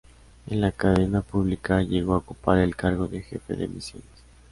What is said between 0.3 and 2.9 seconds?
En la cadena pública llegó a ocupar el